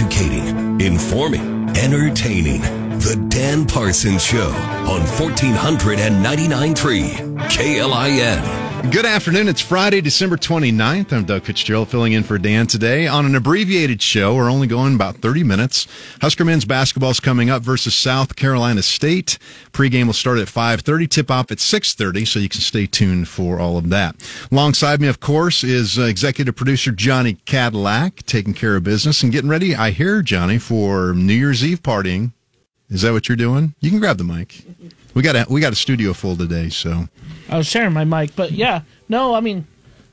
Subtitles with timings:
[0.00, 2.60] Educating, informing, entertaining.
[3.00, 4.50] The Dan Parsons Show
[4.86, 8.57] on 1499.3 KLIN.
[8.84, 9.48] Good afternoon.
[9.48, 11.12] It's Friday, December 29th.
[11.12, 14.34] I'm Doug Fitzgerald filling in for Dan today on an abbreviated show.
[14.34, 15.86] We're only going about 30 minutes.
[16.22, 19.38] Husker men's basketball is coming up versus South Carolina State.
[19.72, 23.58] Pregame will start at 5:30, tip off at 6:30, so you can stay tuned for
[23.58, 24.16] all of that.
[24.50, 29.32] Alongside me, of course, is uh, executive producer Johnny Cadillac, taking care of business and
[29.32, 29.74] getting ready.
[29.74, 32.32] I hear Johnny for New Year's Eve partying.
[32.88, 33.74] Is that what you're doing?
[33.80, 34.64] You can grab the mic.
[35.14, 37.08] We got a we got a studio full today, so
[37.48, 39.66] I was sharing my mic, but yeah, no, I mean,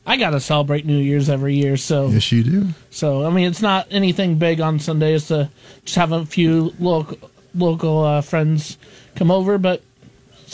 [0.05, 2.67] I gotta celebrate New Year's every year, so yes, you do.
[2.91, 5.13] so I mean, it's not anything big on Sunday.
[5.13, 5.49] It's to
[5.83, 8.77] just have a few local local uh, friends
[9.15, 9.81] come over, but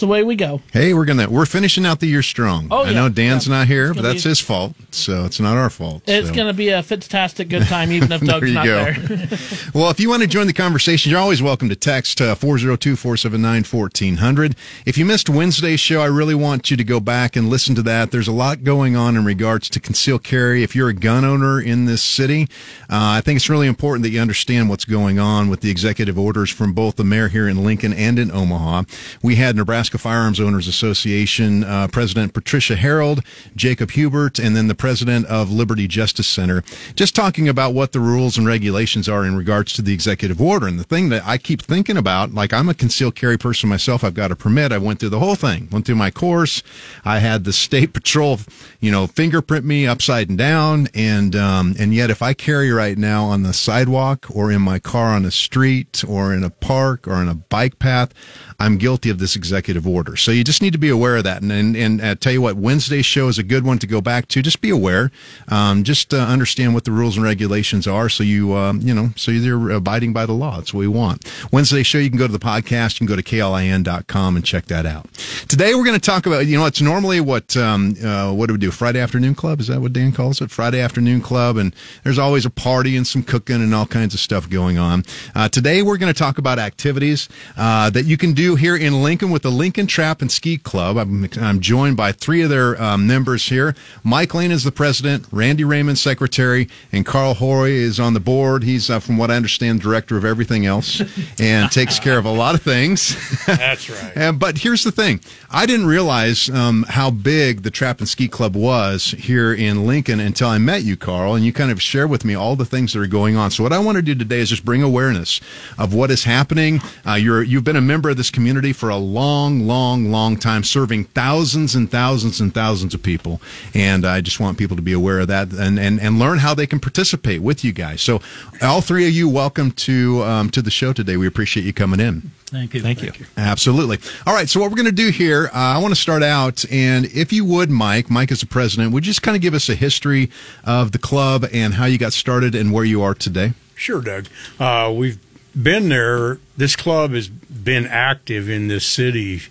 [0.02, 0.60] the way we go.
[0.74, 2.68] Hey, we're gonna we're finishing out the year strong.
[2.70, 2.94] Oh, I yeah.
[2.96, 3.60] know Dan's Yeah.
[3.60, 4.74] not here, but that's be- his fault.
[4.92, 6.04] So it's not our fault.
[6.08, 6.34] It's so.
[6.36, 8.84] gonna be a fantastic good time, even if Doug's not go.
[8.84, 9.28] there.
[9.74, 12.96] Well, if you want to join the conversation, you're always welcome to text uh, 402
[12.98, 14.56] 479 1400.
[14.86, 17.82] If you missed Wednesday's show, I really want you to go back and listen to
[17.84, 18.12] that.
[18.12, 20.64] There's a lot going on in regards to concealed carry.
[20.64, 22.44] If you're a gun owner in this city,
[22.90, 26.18] uh, I think it's really important that you understand what's going on with the executive
[26.20, 28.84] orders from both the mayor here in Lincoln and in Omaha.
[29.22, 33.24] We had Nebraska Firearms Owners Association uh, President Patricia Harold,
[33.56, 36.64] Jacob Hubert, and then the president of Liberty Justice Center,
[36.96, 40.68] just talking about what the rules and regulations are in regards to the executive order.
[40.68, 44.04] And the thing that I keep thinking about, like I'm a concealed carry person myself,
[44.04, 44.72] I've got a permit.
[44.72, 46.64] I went through the whole thing, went through my course.
[47.06, 48.40] I had the state patrol,
[48.80, 52.98] you know, fingerprint me upside and down, and um, and yet if I carry right
[52.98, 57.08] now on the sidewalk or in my car on the street or in a park
[57.08, 58.14] or in a bike path,
[58.60, 60.16] I'm guilty of this executive order.
[60.16, 61.42] So you just need to be aware of that.
[61.42, 64.02] And and, and uh, tell you what, Wednesday's show is a good one to go
[64.02, 64.42] back to.
[64.42, 65.12] Just be aware.
[65.48, 68.10] Um, just uh, understand what the rules and regulations are.
[68.10, 70.58] So you um, you know so you're abiding by the law.
[70.58, 71.32] That's what we want.
[71.52, 73.00] Wednesday's show, you can go to the podcast.
[73.00, 75.12] You can go to klin.com and check that out.
[75.48, 78.54] Today we're going to talk about you know it's normally what um, uh, what do
[78.54, 78.72] we do?
[78.72, 80.52] Friday afternoon club is that what Dan calls it?
[80.52, 84.20] Friday afternoon club, and there's always a party and some cooking and all kinds of
[84.20, 85.04] stuff going on.
[85.36, 89.04] Uh, today we're going to talk about activities uh, that you can do here in
[89.04, 90.98] Lincoln with the Lincoln Trap and Skeet Club.
[90.98, 93.76] I'm, I'm joined by three of their um, members here.
[94.04, 98.64] Mike Lane is the president, Randy Raymond secretary, and Carl Hoy is on the board.
[98.64, 101.00] He's, uh, from what I understand, director of everything else
[101.40, 103.16] and takes care of a lot of things.
[103.46, 104.12] That's right.
[104.22, 108.32] And, but here's the thing: I didn't realize um, how big the Trap and Skeet
[108.32, 112.10] Club was here in Lincoln until I met you, Carl, and you kind of shared
[112.10, 113.52] with me all the things that are going on.
[113.52, 115.40] So what I want to do today is just bring awareness
[115.78, 116.82] of what is happening.
[117.08, 120.38] Uh, you're you've been a member of this community for a long, long, long long
[120.38, 123.42] time, serving thousands and thousands and thousands of people,
[123.74, 126.54] and I just want people to be aware of that and and, and learn how
[126.54, 128.02] they can participate with you guys.
[128.02, 128.22] So
[128.62, 131.18] all three of you, welcome to um, to the show today.
[131.18, 132.32] We appreciate you coming in.
[132.46, 132.82] Thank you.
[132.82, 133.12] Thank you.
[133.38, 133.98] Absolutely.
[134.28, 134.50] All right.
[134.50, 137.32] So what we're going to do here, uh, I want to start out, and if
[137.32, 139.76] you would, Mike, Mike is the president, would you just kind of give us a
[139.76, 140.30] history
[140.66, 143.54] of the club and how you got started and where you are today?
[143.76, 144.28] Sure, Doug.
[144.60, 145.18] Uh, we've
[145.56, 146.40] been there.
[146.58, 147.30] This club has
[147.64, 149.42] been active in this city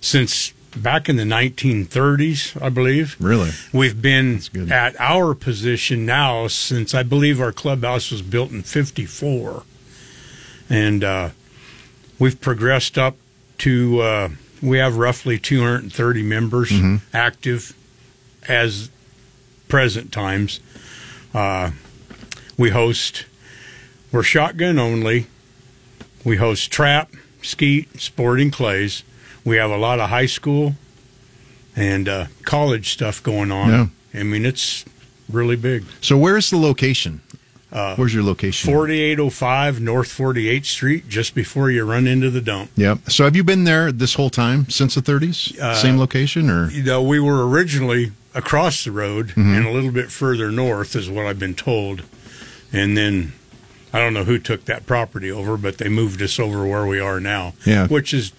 [0.00, 3.16] since back in the 1930s, I believe.
[3.20, 3.50] Really?
[3.72, 4.40] We've been
[4.70, 9.62] at our position now since I believe our clubhouse was built in 54.
[10.70, 11.30] And uh,
[12.18, 13.16] we've progressed up
[13.58, 14.28] to, uh,
[14.62, 16.72] we have roughly 230 members
[17.12, 17.74] active
[18.48, 18.90] as
[19.68, 20.60] present times.
[21.34, 21.70] Uh,
[22.56, 23.24] we host,
[24.12, 25.26] we're shotgun only.
[26.24, 27.10] We host trap,
[27.42, 29.02] skeet, sporting clays.
[29.44, 30.74] We have a lot of high school
[31.76, 33.68] and uh, college stuff going on.
[34.12, 34.20] Yeah.
[34.20, 34.84] I mean, it's
[35.30, 35.84] really big.
[36.00, 37.20] So where's the location?
[37.70, 38.72] Uh, Where's your location?
[38.72, 42.70] 4805 North 48th Street, just before you run into the dump.
[42.76, 43.10] Yep.
[43.10, 45.58] So have you been there this whole time since the 30s?
[45.58, 46.70] Uh, Same location or?
[46.70, 49.54] You know, we were originally across the road Mm-hmm.
[49.54, 52.04] and a little bit further north, is what I've been told.
[52.72, 53.32] And then
[53.92, 57.00] I don't know who took that property over, but they moved us over where we
[57.00, 57.54] are now.
[57.64, 57.86] Yeah.
[57.86, 58.32] Which is,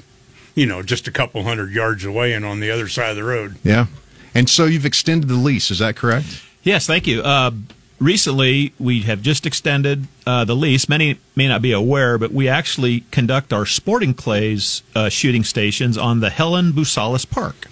[0.55, 3.23] you know, just a couple hundred yards away and on the other side of the
[3.23, 3.55] road.
[3.63, 3.87] Yeah.
[4.35, 6.43] And so you've extended the lease, is that correct?
[6.61, 7.21] Yes, thank you.
[7.21, 7.51] Uh,
[7.99, 10.87] recently, we have just extended uh, the lease.
[10.87, 15.97] Many may not be aware, but we actually conduct our sporting clays uh, shooting stations
[15.97, 17.65] on the Helen Boosalis Park,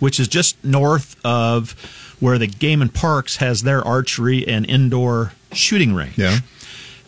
[0.00, 1.72] which is just north of
[2.18, 6.18] where the Game and Parks has their archery and indoor shooting range.
[6.18, 6.38] Yeah.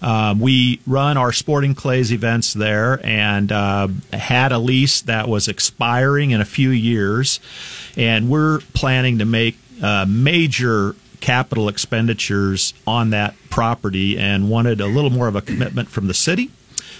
[0.03, 5.47] Um, we run our sporting clays events there and uh, had a lease that was
[5.47, 7.39] expiring in a few years.
[7.97, 14.87] And we're planning to make uh, major capital expenditures on that property and wanted a
[14.87, 16.51] little more of a commitment from the city.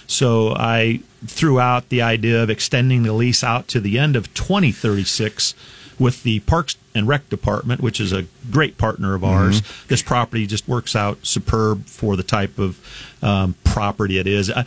[0.07, 4.33] So I threw out the idea of extending the lease out to the end of
[4.33, 5.53] 2036
[5.99, 9.61] with the Parks and Rec Department, which is a great partner of ours.
[9.87, 12.79] This property just works out superb for the type of
[13.21, 14.49] um, property it is.
[14.49, 14.63] Uh,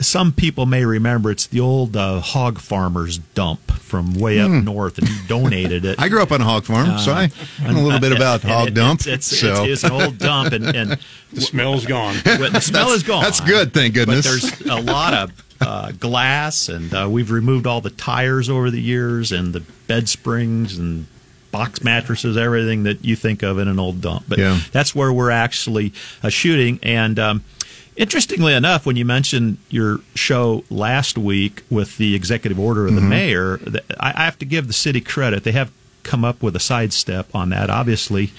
[0.00, 4.96] some people may remember it's the old uh, hog farmer's dump from way up north,
[4.98, 5.98] and he donated it.
[6.00, 7.30] I grew up on a hog farm, so I
[7.64, 9.00] I know a little bit about And hog it- dump.
[9.00, 10.98] It's, it's, so it's, it's an old dump, and, and
[11.32, 12.14] The smell's gone.
[12.24, 13.24] the smell is gone.
[13.24, 14.24] that's good, thank goodness.
[14.24, 18.70] But there's a lot of uh, glass, and uh, we've removed all the tires over
[18.70, 21.06] the years, and the bed springs and
[21.50, 24.24] box mattresses, everything that you think of in an old dump.
[24.28, 24.60] But Yeah.
[24.72, 26.78] that's where we're actually uh, shooting.
[26.82, 27.44] And um,
[27.96, 33.00] interestingly enough, when you mentioned your show last week with the executive order of the
[33.00, 33.08] Mm-hmm.
[33.08, 35.42] mayor, th- I I have to give the city credit.
[35.44, 35.70] They have
[36.02, 37.68] come up with a sidestep on that.
[37.70, 38.30] Obviously,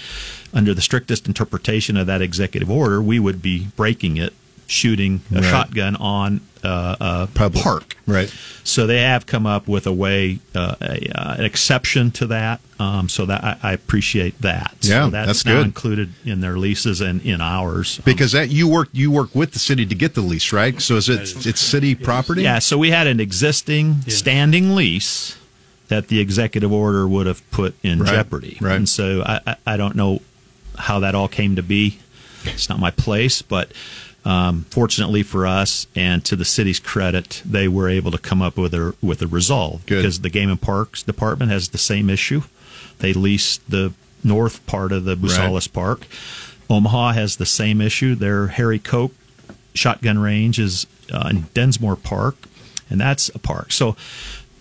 [0.53, 4.33] under the strictest interpretation of that executive order, we would be breaking it,
[4.69, 5.43] shooting a Right.
[5.45, 7.63] shotgun on uh, a Public.
[7.63, 7.95] park.
[8.05, 8.31] Right.
[8.63, 12.59] So they have come up with a way, uh, a, uh, an exception to that.
[12.79, 14.73] Um, so that I, I appreciate that.
[14.81, 15.65] Yeah, so that's, that's now good.
[15.65, 17.97] included in their leases and in ours.
[17.99, 20.79] Um, Because that you work you work with the city to get the lease, right?
[20.81, 22.43] So is it it's city property?
[22.43, 25.35] yeah, so we had an existing standing lease
[25.89, 28.57] that the executive order would have put in Right, jeopardy.
[28.61, 28.75] right.
[28.75, 30.21] And so I, I, I don't know
[30.77, 31.99] how that all came to be.
[32.45, 33.71] It's not my place, but
[34.25, 38.57] um, fortunately for us and to the city's credit, they were able to come up
[38.57, 39.97] with a with a resolve Good.
[40.01, 42.41] because the Game and Parks Department has the same issue.
[42.99, 43.93] They lease the
[44.23, 46.05] north part of the Boosalis Park.
[46.69, 48.13] Omaha has the same issue.
[48.15, 49.13] Their Harry Coke
[49.73, 52.35] shotgun range is uh, in Densmore Park,
[52.89, 53.71] and that's a park.
[53.71, 53.95] So,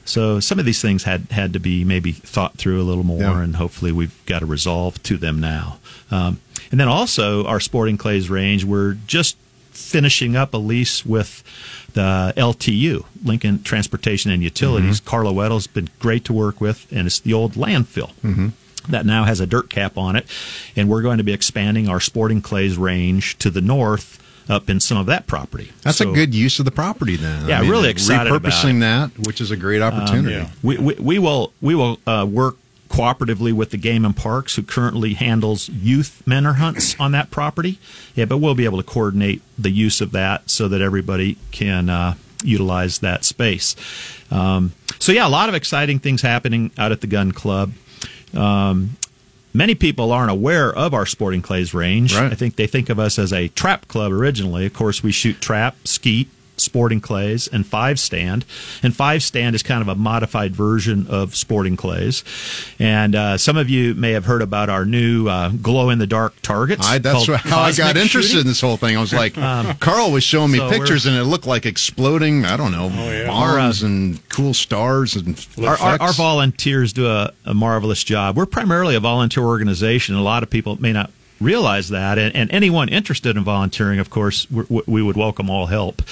[0.04, 3.20] so some of these things had had to be maybe thought through a little more,
[3.20, 3.42] Yeah.
[3.42, 5.78] and hopefully we've got a resolve to them now.
[6.10, 6.40] Um,
[6.70, 9.36] and then also our Sporting Clays range, we're just
[9.78, 11.42] finishing up a lease with
[11.94, 15.00] the LTU, Lincoln Transportation and Utilities.
[15.00, 15.08] Mm-hmm.
[15.08, 18.48] Carlo Weddle's been great to work with, and it's the old landfill mm-hmm.
[18.90, 20.26] that now has a dirt cap on it,
[20.76, 24.80] and we're going to be expanding our Sporting Clays range to the north up in
[24.80, 25.72] some of that property.
[25.82, 27.48] That's So a good use of the property then.
[27.48, 30.36] Yeah, really excited about repurposing that, which is a great um, opportunity.
[30.36, 30.50] yeah.
[30.62, 32.56] We, we, we will we will uh, work
[32.88, 37.78] cooperatively with the Game and Parks, who currently handles youth manor hunts on that property.
[38.14, 41.88] Yeah, but we'll be able to coordinate the use of that so that everybody can
[41.88, 43.76] uh, utilize that space.
[44.30, 47.72] Um, so yeah, a lot of exciting things happening out at the Gun Club.
[48.34, 48.96] Um,
[49.52, 52.14] many people aren't aware of our Sporting Clays range.
[52.14, 52.32] Right.
[52.32, 54.66] I think they think of us as a trap club originally.
[54.66, 56.28] Of course, we shoot trap, skeet,
[56.60, 58.44] sporting clays, and five stand.
[58.82, 62.24] And five stand is kind of a modified version of sporting clays.
[62.78, 66.06] And uh, some of you may have heard about our new uh, glow in the
[66.06, 66.86] dark targets.
[66.86, 68.40] I, that's called how I got interested Shooting.
[68.40, 68.96] in this whole thing.
[68.96, 72.44] I was like, Carl was showing me so pictures, and it looked like exploding.
[72.44, 73.26] I don't know, yeah.
[73.26, 78.36] bombs and cool stars and Our, our, our volunteers do a, a marvelous job.
[78.36, 80.14] We're primarily a volunteer organization.
[80.14, 81.10] A lot of people may not
[81.40, 86.02] realize that, and, and anyone interested in volunteering, of course, we would welcome all help.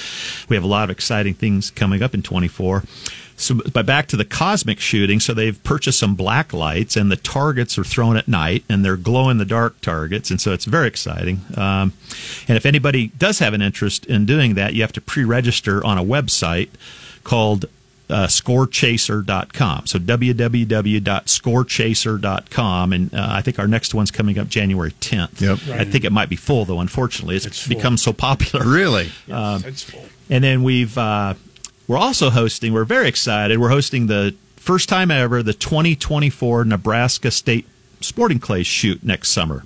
[0.49, 2.83] We have a lot of exciting things coming up in 24.
[3.39, 5.19] So, but back to the cosmic shooting.
[5.19, 8.97] So they've purchased some black lights, and the targets are thrown at night, and they're
[8.97, 11.41] glow in the dark targets, and so it's very exciting.
[11.55, 11.93] Um,
[12.47, 15.99] and if anybody does have an interest in doing that, you have to pre-register on
[15.99, 16.69] a website
[17.23, 17.65] called
[18.09, 19.87] uh, scorechaser.com.
[19.87, 22.93] So www.scorechaser.com.
[22.93, 25.41] And uh, I think our next one's coming up January 10th.
[25.41, 25.79] Yep.
[25.79, 27.35] I think it might be full, though, unfortunately.
[27.35, 28.65] It's, It's become so popular.
[28.65, 29.09] Really?
[29.27, 30.05] That's full.
[30.29, 31.33] And then we've uh,
[31.87, 32.73] we're also hosting.
[32.73, 33.59] We're very excited.
[33.59, 37.65] We're hosting the first time ever the 2024 Nebraska State
[38.01, 39.63] Sporting Clays shoot next summer,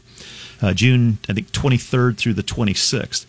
[0.62, 3.26] uh, June I think 23rd through the 26th.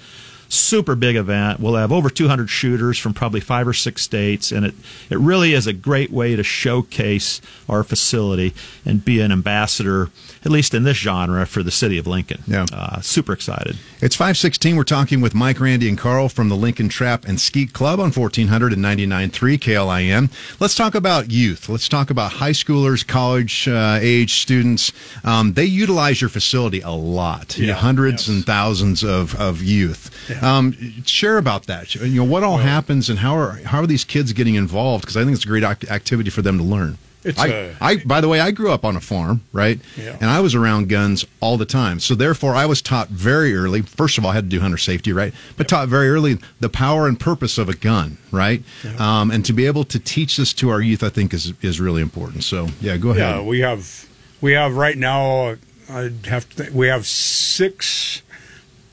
[0.53, 1.61] Super big event.
[1.61, 4.75] We'll have over 200 shooters from probably five or six states, and it
[5.09, 8.53] it really is a great way to showcase our facility
[8.85, 10.11] and be an ambassador,
[10.45, 12.43] at least in this genre, for the city of Lincoln.
[12.47, 12.67] Yeah.
[12.73, 13.77] uh, super excited.
[14.03, 14.77] It's 516.
[14.77, 18.11] We're talking with Mike, Randy, and Carl from the Lincoln Trap and Skeet Club on
[18.13, 20.31] 1499.3 KLIN.
[20.61, 21.69] Let's talk about youth.
[21.69, 24.93] Let's talk about high schoolers, college uh, age students.
[25.25, 27.57] Um, they utilize your facility a lot.
[27.57, 28.37] You know, Yeah, hundreds yes.
[28.37, 30.11] and thousands of, of youth.
[30.43, 30.73] Um,
[31.07, 31.95] share about that.
[31.95, 35.03] You know, what all happens and how are, how are these kids getting involved?
[35.03, 36.99] Because I think it's a great act- activity for them to learn.
[37.25, 39.79] It's I, a- I, by the way, I grew up on a farm, right?
[39.97, 40.17] Yeah.
[40.21, 42.01] And I was around guns all the time.
[42.01, 43.83] So therefore, I was taught very early.
[43.83, 45.33] First of all, I had to do hunter safety, right?
[45.57, 48.65] But taught very early the power and purpose of a gun, right?
[48.99, 51.79] Um, and to be able to teach this to our youth, I think is is
[51.81, 52.43] really important.
[52.43, 53.21] So yeah, go ahead.
[53.37, 54.09] Yeah, we have
[54.41, 55.55] we have right now
[55.89, 56.75] I'd have to think.
[56.75, 58.22] We have six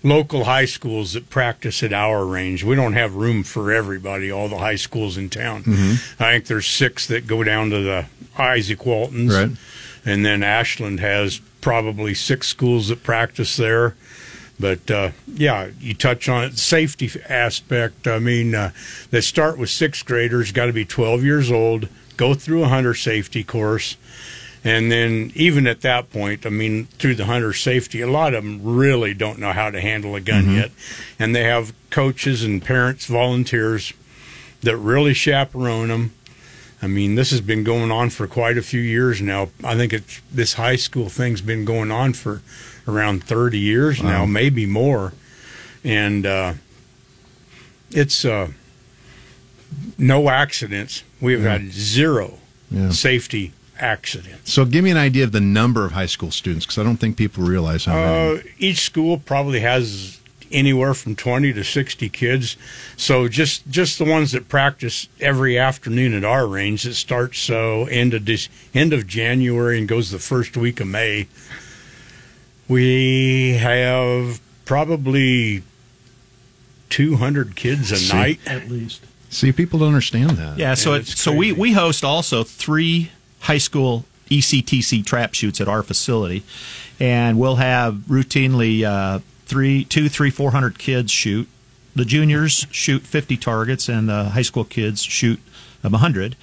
[0.03, 2.63] local high schools that practice at our range.
[2.63, 5.63] We don't have room for everybody, all the high schools in town.
[6.19, 9.35] I think there's six that go down to the Izaak Waltons.
[9.35, 9.51] Right.
[10.05, 13.95] And then Ashland has probably six schools that practice there.
[14.59, 16.57] But uh, yeah, you touch on it.
[16.57, 18.07] Safety aspect.
[18.07, 18.71] I mean, uh,
[19.09, 21.87] they start with sixth graders, got to be 12 years old,
[22.17, 23.95] go through a hunter safety course.
[24.63, 28.43] And then, even at that point, I mean, through the hunter safety, a lot of
[28.43, 30.71] them really don't know how to handle a gun yet.
[31.17, 33.93] And they have coaches and parents, volunteers
[34.61, 36.11] that really chaperone them.
[36.81, 39.49] I mean, this has been going on for quite a few years now.
[39.63, 42.41] I think it's this high school thing's been going on for
[42.87, 45.13] around 30 years now, maybe more.
[45.85, 46.53] And uh,
[47.91, 48.49] it's uh,
[49.97, 51.03] no accidents.
[51.21, 52.39] We have had zero
[52.71, 52.89] Yeah.
[52.91, 54.51] safety accidents.
[54.51, 56.97] So give me an idea of the number of high school students because I don't
[56.97, 58.39] think people realize how many.
[58.39, 60.19] Uh, each school probably has
[60.51, 62.57] anywhere from 20 to 60 kids.
[62.97, 67.85] So just just the ones that practice every afternoon at our range that starts so
[67.85, 71.27] end of this, end of January and goes the first week of May.
[72.67, 75.63] We have probably
[76.89, 78.13] 200 kids a See?
[78.15, 78.39] night.
[78.45, 79.03] at least.
[79.31, 80.57] See, people don't understand that.
[80.57, 85.59] Yeah, so Yeah, it, so we, we host also three high school ECTC trap shoots
[85.59, 86.43] at our facility,
[86.99, 91.47] and we'll have routinely uh, three, two, three, four hundred kids shoot.
[91.95, 95.39] The juniors shoot fifty targets, and the high school kids shoot
[95.83, 96.35] um, hundred.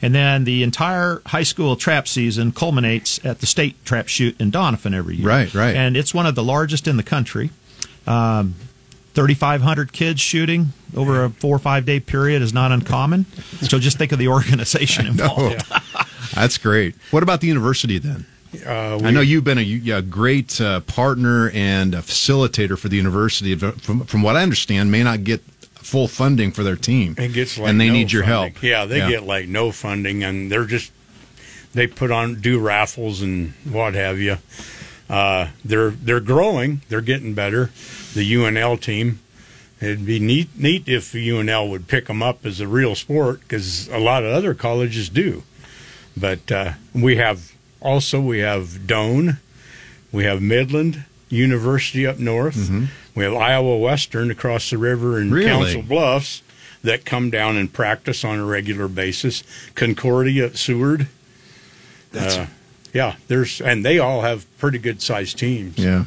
[0.00, 4.50] And then the entire high school trap season culminates at the state trap shoot in
[4.50, 5.28] Doniphan every year.
[5.28, 5.74] Right, right.
[5.76, 7.50] And it's one of the largest in the country.
[8.06, 8.56] Um,
[9.14, 13.26] 3,500 kids shooting over a four or five day period is not uncommon.
[13.60, 15.62] So just think of the organization involved.
[16.34, 16.94] That's great.
[17.10, 18.26] What about the university then?
[18.66, 22.96] Uh, I know you've been a, a great uh, partner and a facilitator for the
[22.96, 23.54] university.
[23.54, 27.14] From, from what I understand, may not get full funding for their team.
[27.18, 28.54] It gets like and they no need your funding.
[28.54, 28.62] help.
[28.62, 30.92] Yeah, they get like no funding, and they're just
[31.72, 34.38] they put on do raffles and what have you.
[35.08, 36.82] Uh, they're they're growing.
[36.88, 37.70] They're getting better.
[38.14, 39.20] The UNL team.
[39.80, 43.88] It'd be neat neat if UNL would pick them up as a real sport because
[43.88, 45.42] a lot of other colleges do.
[46.16, 49.38] But uh, we have also we have Doane,
[50.10, 52.70] we have Midland University up north,
[53.14, 55.46] we have Iowa Western across the river in Really?
[55.48, 56.42] Council Bluffs
[56.82, 59.42] that come down and practice on a regular basis.
[59.74, 61.08] Concordia at Seward.
[62.14, 62.46] Uh,
[62.92, 65.78] yeah, there's and they all have pretty good sized teams.
[65.78, 66.04] Yeah.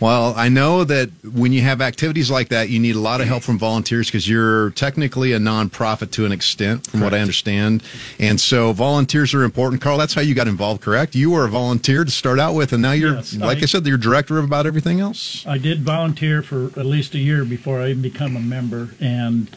[0.00, 3.26] Well, I know that when you have activities like that, you need a lot of
[3.28, 7.82] help from volunteers because you're technically a nonprofit to an extent, from what I understand.
[8.18, 9.82] And so volunteers are important.
[9.82, 11.14] Carl, that's how you got involved, correct?
[11.14, 13.66] You were a volunteer to start out with, and now you're, Yes, like I, I-
[13.66, 15.46] said, you're director of about everything else.
[15.46, 19.48] I did volunteer for at least a year before I even become a member, and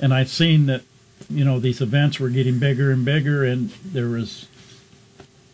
[0.00, 0.82] and I've seen that
[1.30, 4.46] you know these events were getting bigger and bigger, and there was,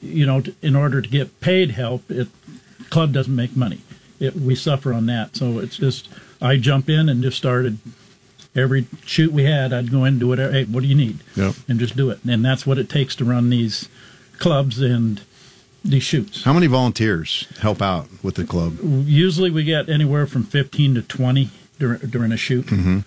[0.00, 2.28] you know, in order to get paid help, it
[2.90, 3.80] club doesn't make money.
[4.22, 6.08] It, we suffer on that, so it's just
[6.40, 7.78] I jump in and just started.
[8.54, 10.52] Every shoot we had, I'd go in and do whatever.
[10.52, 11.20] Hey, what do you need?
[11.36, 11.54] Yep.
[11.68, 13.88] And just do it, and that's what it takes to run these
[14.38, 15.22] clubs and
[15.84, 16.44] these shoots.
[16.44, 18.78] How many volunteers help out with the club?
[18.82, 22.66] usually we get anywhere from 15 to 20 during, during a shoot.
[22.66, 23.00] Mm-hmm.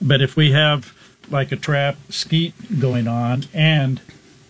[0.00, 0.92] But if we have
[1.30, 4.00] like a trap skeet going on and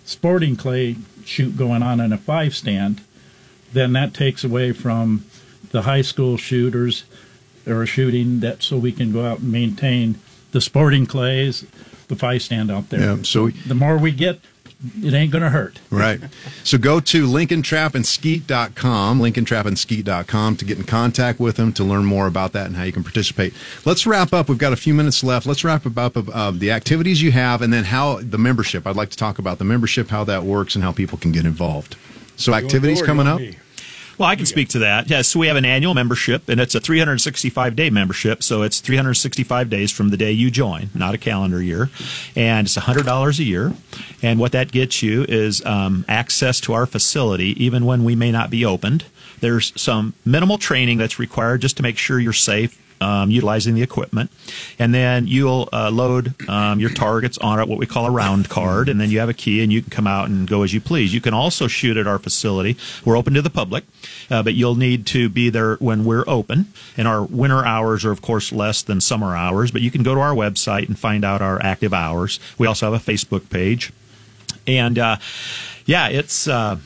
[0.04, 3.02] sporting clay shoot going on in a five stand,
[3.72, 5.24] then that takes away from
[5.70, 7.04] the high school shooters
[7.66, 10.18] or shooting that so we can go out and maintain
[10.52, 11.66] the sporting clays,
[12.08, 13.00] the five stand out there.
[13.00, 14.40] Yeah, so- the more we get,
[15.02, 15.80] it ain't going to hurt.
[15.90, 16.20] Right.
[16.62, 22.52] So go to LincolnTrapandSkeet.com, LincolnTrapandSkeet.com to get in contact with them to learn more about
[22.52, 23.54] that and how you can participate.
[23.84, 24.48] Let's wrap up.
[24.48, 25.46] We've got a few minutes left.
[25.46, 28.86] Let's wrap up uh, the activities you have and then how the membership.
[28.86, 31.46] I'd like to talk about the membership, how that works, and how people can get
[31.46, 31.96] involved.
[32.36, 33.40] So activities coming up.
[33.40, 33.56] me?
[34.18, 35.10] Well, I can speak to that.
[35.10, 38.42] Yes, so we have an annual membership, and it's a 365 day membership.
[38.42, 41.90] So it's 365 days from the day you join, not a calendar year.
[42.34, 43.74] And it's $100 a year.
[44.22, 48.32] And what that gets you is um, access to our facility, even when we may
[48.32, 49.04] not be opened.
[49.40, 52.82] There's some minimal training that's required just to make sure you're safe.
[52.98, 54.30] Um, utilizing the equipment,
[54.78, 58.88] and then you'll uh, load um, your targets on what we call a round card,
[58.88, 60.80] and then you have a key, and you can come out and go as you
[60.80, 61.12] please.
[61.12, 62.74] You can also shoot at our facility.
[63.04, 63.84] We're open to the public,
[64.30, 66.72] uh, but you'll need to be there when we're open.
[66.96, 70.14] And our winter hours are, of course, less than summer hours, but you can go
[70.14, 72.40] to our website and find out our active hours.
[72.56, 73.92] We also have a Facebook page.
[74.66, 75.16] And uh,
[75.84, 76.78] yeah, it's uh,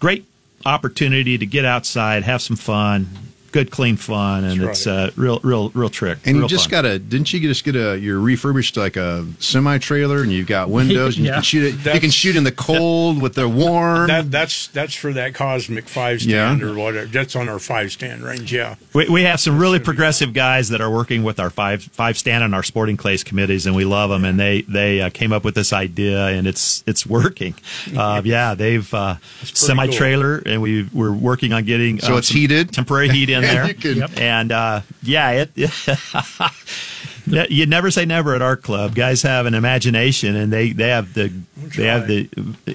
[0.00, 0.24] great
[0.66, 3.08] opportunity to get outside, have some fun,
[3.52, 6.18] good, clean fun, and That's it's a real, real, real trick.
[6.24, 6.82] And you just fun.
[6.82, 10.46] got a didn't you just get a you're refurbished like a semi trailer and you've
[10.46, 13.48] got windows and you can shoot it you can shoot in the cold with the
[13.48, 14.08] warm.
[14.08, 16.54] That that's that's for that cosmic five Yeah.
[16.56, 17.06] stand or whatever.
[17.06, 18.52] That's on our five stand range.
[18.52, 18.76] Yeah.
[18.92, 22.44] We, we have some really progressive guys that are working with our five five stand
[22.44, 24.24] and our sporting clays committees, and we love them.
[24.24, 27.54] And they they uh, came up with this idea, and it's it's working.
[27.98, 32.28] Uh, yeah, they've uh, semi trailer, and we we're working on getting So uh, it's
[32.28, 32.72] heated?
[32.72, 33.68] temporary heat in And there.
[33.68, 34.10] you can- Yep.
[34.18, 35.50] And uh, yeah, it.
[37.30, 38.94] Yeah, you never say never at our club.
[38.94, 41.32] Guys have an imagination, and they, they have the
[41.76, 42.28] they have the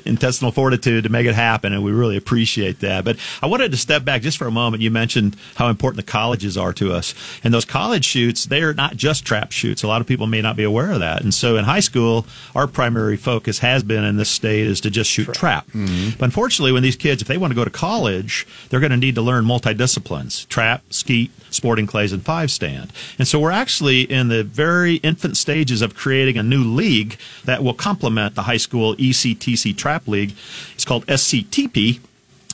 [0.06, 3.04] intestinal fortitude to make it happen, and we really appreciate that.
[3.04, 4.84] But I wanted to step back just for a moment.
[4.84, 8.74] You mentioned how important the colleges are to us, and those college shoots they are
[8.74, 9.84] not just trap shoots.
[9.84, 12.26] A lot of people may not be aware of that, and so in high school,
[12.56, 15.68] our primary focus has been in this state is to just shoot trap.
[15.68, 16.18] Mm-hmm.
[16.20, 18.98] But unfortunately, when these kids, if they want to go to college, they're going to
[18.98, 22.92] need to learn multidisciplines: trap, skeet, sporting clays, and five stand.
[23.18, 27.64] And so we're actually in the very infant stages of creating a new league that
[27.64, 30.34] will complement the high school ECTC trap league.
[30.74, 32.00] It's called SCTP.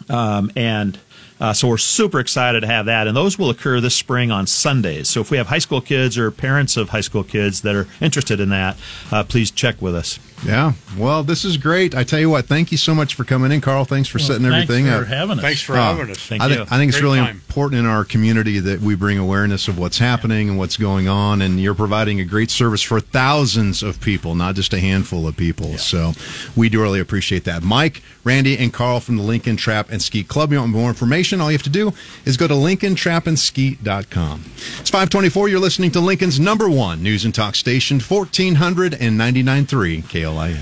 [0.09, 0.97] Um, and
[1.39, 4.45] uh, so we're super excited to have that, and those will occur this spring on
[4.47, 5.09] Sundays.
[5.09, 7.87] So if we have high school kids or parents of high school kids that are
[8.01, 8.77] interested in that,
[9.11, 10.19] uh, please check with us.
[10.45, 10.73] yeah.
[10.97, 11.95] Well, this is great.
[11.95, 13.85] I tell you what, thank you so much for coming in, Carl.
[13.85, 15.07] Thanks for setting Thanks everything for up.
[15.07, 15.43] having us.
[15.43, 16.17] Thanks for Oh, having us.
[16.17, 16.55] Thank I, you.
[16.55, 17.35] think I think it's Great really time.
[17.35, 21.41] important in our community that we bring awareness of what's happening and what's going on,
[21.41, 25.35] and you're providing a great service for thousands of people, not just a handful of
[25.37, 25.77] people.
[25.77, 26.13] So
[26.55, 27.61] we do really appreciate that.
[27.63, 30.51] Mike, Randy, and Carl from the Lincoln Trap and Skeet Club.
[30.51, 31.28] You want more information?
[31.39, 31.93] All you have to do
[32.25, 34.43] is go to lincolntrapandskeet.com.
[34.79, 35.49] It's 524.
[35.49, 40.59] You're listening to Lincoln's number one news and talk station, 1499.3 KLIN.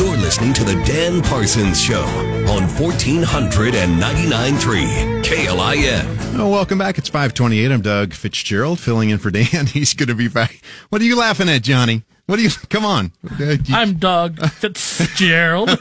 [0.00, 6.38] You're listening to the Dan Parsons Show on 1499.3 KLIN.
[6.38, 6.98] Oh, welcome back.
[6.98, 7.70] It's 528.
[7.70, 9.66] I'm Doug Fitzgerald filling in for Dan.
[9.66, 10.60] He's going to be back.
[10.88, 12.02] What are you laughing at, Johnny?
[12.26, 12.50] What are you?
[12.70, 13.12] Come on.
[13.72, 15.70] I'm Doug Fitzgerald.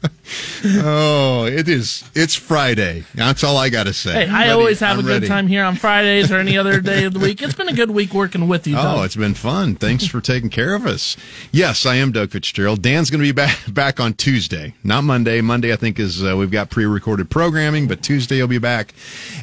[0.64, 2.08] oh, it is.
[2.14, 3.04] It's Friday.
[3.14, 4.12] That's all I got to say.
[4.12, 4.50] hey, I'm I ready.
[4.52, 5.28] always have I'm a good ready.
[5.28, 7.42] time here on Fridays or any other day of the week.
[7.42, 8.98] It's been a good week working with you, Doug.
[8.98, 9.74] Oh, it's been fun.
[9.74, 11.16] Thanks for taking care of us.
[11.52, 12.82] Yes, I am Doug Fitzgerald.
[12.82, 15.40] Dan's going to be back back on Tuesday, not Monday.
[15.40, 18.94] Monday, I think, is uh, we've got pre-recorded programming, but Tuesday he'll be back,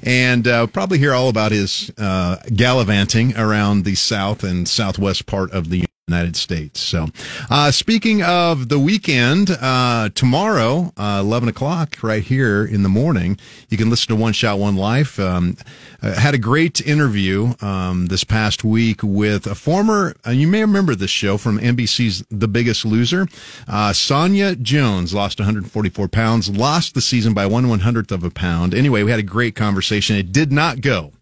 [0.03, 5.51] and uh, probably hear all about his uh, gallivanting around the south and southwest part
[5.51, 6.79] of the United States.
[6.81, 7.07] So,
[7.49, 13.39] uh, speaking of the weekend, uh, tomorrow, uh, 11 o'clock, right here in the morning,
[13.69, 15.19] you can listen to One Shot, One Life.
[15.19, 15.57] Um,
[16.03, 20.61] uh, had a great interview um, this past week with a former, uh, you may
[20.61, 23.27] remember this show from NBC's The Biggest Loser.
[23.67, 28.29] Uh, Sonia Jones lost 144 pounds, lost the season by one one hundredth of a
[28.29, 28.75] pound.
[28.75, 30.15] Anyway, we had a great conversation.
[30.15, 31.13] It did not go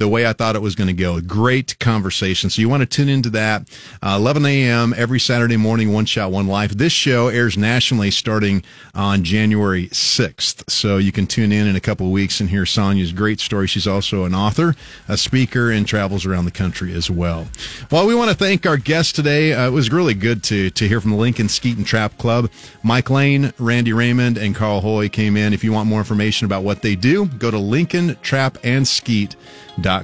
[0.00, 1.20] the way I thought it was going to go.
[1.20, 2.48] Great conversation.
[2.48, 3.68] So you want to tune into that.
[4.02, 4.94] Uh, 11 a.m.
[4.96, 6.70] every Saturday morning, One Shot, One Life.
[6.72, 10.68] This show airs nationally starting on January 6th.
[10.70, 13.66] So you can tune in in a couple of weeks and hear Sonia's great story.
[13.66, 14.74] She's also an author,
[15.06, 17.46] a speaker, and travels around the country as well.
[17.90, 19.52] Well, we want to thank our guests today.
[19.52, 22.50] Uh, it was really good to, to hear from the Lincoln Skeet and Trap Club.
[22.82, 25.52] Mike Lane, Randy Raymond, and Carl Hoy came in.
[25.52, 29.36] If you want more information about what they do, go to Lincoln Trap and Skeet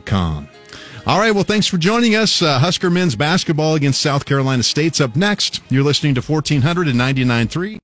[0.05, 0.49] com.
[1.07, 2.43] All right, well, thanks for joining us.
[2.43, 5.61] Uh, Husker men's basketball against South Carolina State's up next.
[5.71, 7.79] You're listening to 1499.3.